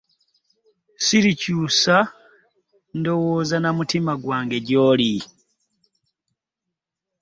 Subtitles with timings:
[1.05, 1.95] Sirikyusa
[2.97, 5.13] ndowooza namutima gwange gyoli.